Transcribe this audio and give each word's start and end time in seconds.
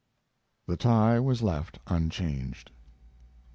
The 0.65 0.77
tie 0.77 1.19
was 1.19 1.43
left 1.43 1.77
unchanged. 1.85 2.71